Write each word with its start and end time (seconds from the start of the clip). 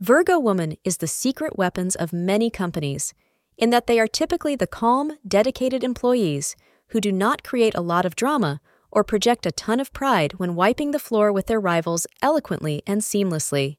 Virgo 0.00 0.38
woman 0.38 0.76
is 0.84 0.98
the 0.98 1.06
secret 1.06 1.56
weapons 1.56 1.96
of 1.96 2.12
many 2.12 2.50
companies, 2.50 3.14
in 3.56 3.70
that 3.70 3.86
they 3.86 3.98
are 3.98 4.06
typically 4.06 4.54
the 4.54 4.66
calm, 4.66 5.12
dedicated 5.26 5.82
employees 5.82 6.54
who 6.88 7.00
do 7.00 7.10
not 7.10 7.42
create 7.42 7.74
a 7.74 7.80
lot 7.80 8.04
of 8.04 8.14
drama 8.14 8.60
or 8.90 9.02
project 9.02 9.46
a 9.46 9.52
ton 9.52 9.80
of 9.80 9.94
pride 9.94 10.34
when 10.34 10.54
wiping 10.54 10.90
the 10.90 10.98
floor 10.98 11.32
with 11.32 11.46
their 11.46 11.58
rivals 11.58 12.06
eloquently 12.20 12.82
and 12.86 13.00
seamlessly. 13.00 13.78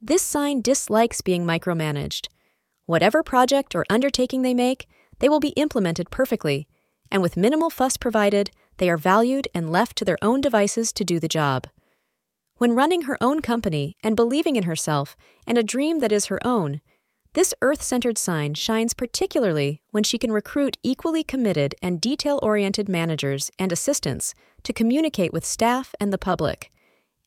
This 0.00 0.22
sign 0.22 0.62
dislikes 0.62 1.20
being 1.20 1.44
micromanaged. 1.44 2.28
Whatever 2.86 3.22
project 3.22 3.74
or 3.74 3.84
undertaking 3.90 4.40
they 4.40 4.54
make, 4.54 4.86
they 5.18 5.28
will 5.28 5.40
be 5.40 5.48
implemented 5.50 6.10
perfectly, 6.10 6.66
and 7.12 7.20
with 7.20 7.36
minimal 7.36 7.68
fuss 7.68 7.98
provided, 7.98 8.50
they 8.78 8.88
are 8.88 8.96
valued 8.96 9.48
and 9.54 9.70
left 9.70 9.96
to 9.96 10.04
their 10.06 10.18
own 10.22 10.40
devices 10.40 10.94
to 10.94 11.04
do 11.04 11.20
the 11.20 11.28
job. 11.28 11.66
When 12.58 12.74
running 12.74 13.02
her 13.02 13.18
own 13.20 13.42
company 13.42 13.96
and 14.02 14.16
believing 14.16 14.56
in 14.56 14.62
herself 14.62 15.14
and 15.46 15.58
a 15.58 15.62
dream 15.62 15.98
that 15.98 16.12
is 16.12 16.26
her 16.26 16.44
own, 16.46 16.80
this 17.34 17.52
earth 17.60 17.82
centered 17.82 18.16
sign 18.16 18.54
shines 18.54 18.94
particularly 18.94 19.82
when 19.90 20.02
she 20.02 20.16
can 20.16 20.32
recruit 20.32 20.78
equally 20.82 21.22
committed 21.22 21.74
and 21.82 22.00
detail 22.00 22.40
oriented 22.42 22.88
managers 22.88 23.50
and 23.58 23.72
assistants 23.72 24.32
to 24.62 24.72
communicate 24.72 25.34
with 25.34 25.44
staff 25.44 25.94
and 26.00 26.14
the 26.14 26.18
public. 26.18 26.72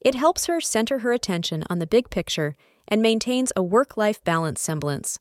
It 0.01 0.15
helps 0.15 0.47
her 0.47 0.59
center 0.59 0.99
her 0.99 1.11
attention 1.11 1.63
on 1.69 1.77
the 1.77 1.85
big 1.85 2.09
picture 2.09 2.55
and 2.87 2.99
maintains 2.99 3.53
a 3.55 3.61
work 3.61 3.97
life 3.97 4.23
balance 4.23 4.59
semblance. 4.59 5.19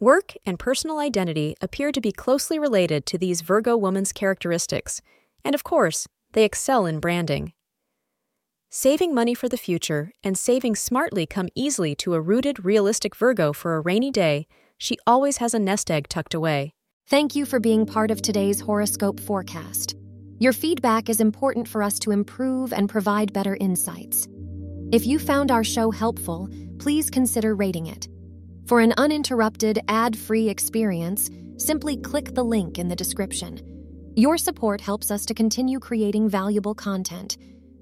Work 0.00 0.32
and 0.46 0.58
personal 0.58 0.98
identity 0.98 1.56
appear 1.60 1.92
to 1.92 2.00
be 2.00 2.10
closely 2.10 2.58
related 2.58 3.04
to 3.04 3.18
these 3.18 3.42
Virgo 3.42 3.76
woman's 3.76 4.14
characteristics, 4.14 5.02
and 5.44 5.54
of 5.54 5.62
course, 5.62 6.08
they 6.32 6.44
excel 6.44 6.86
in 6.86 7.00
branding. 7.00 7.52
Saving 8.78 9.14
money 9.14 9.32
for 9.32 9.48
the 9.48 9.56
future 9.56 10.12
and 10.22 10.36
saving 10.36 10.76
smartly 10.76 11.24
come 11.24 11.48
easily 11.54 11.94
to 11.94 12.12
a 12.12 12.20
rooted, 12.20 12.62
realistic 12.62 13.16
Virgo 13.16 13.54
for 13.54 13.74
a 13.74 13.80
rainy 13.80 14.10
day. 14.10 14.46
She 14.76 14.98
always 15.06 15.38
has 15.38 15.54
a 15.54 15.58
nest 15.58 15.90
egg 15.90 16.08
tucked 16.08 16.34
away. 16.34 16.74
Thank 17.08 17.34
you 17.34 17.46
for 17.46 17.58
being 17.58 17.86
part 17.86 18.10
of 18.10 18.20
today's 18.20 18.60
horoscope 18.60 19.18
forecast. 19.18 19.96
Your 20.40 20.52
feedback 20.52 21.08
is 21.08 21.22
important 21.22 21.66
for 21.66 21.82
us 21.82 21.98
to 22.00 22.10
improve 22.10 22.74
and 22.74 22.86
provide 22.86 23.32
better 23.32 23.56
insights. 23.58 24.28
If 24.92 25.06
you 25.06 25.18
found 25.18 25.50
our 25.50 25.64
show 25.64 25.90
helpful, 25.90 26.50
please 26.78 27.08
consider 27.08 27.54
rating 27.54 27.86
it. 27.86 28.08
For 28.66 28.80
an 28.80 28.92
uninterrupted, 28.98 29.78
ad 29.88 30.18
free 30.18 30.50
experience, 30.50 31.30
simply 31.56 31.96
click 31.96 32.34
the 32.34 32.44
link 32.44 32.78
in 32.78 32.88
the 32.88 32.96
description. 32.96 33.58
Your 34.16 34.36
support 34.36 34.82
helps 34.82 35.10
us 35.10 35.24
to 35.24 35.32
continue 35.32 35.80
creating 35.80 36.28
valuable 36.28 36.74
content 36.74 37.38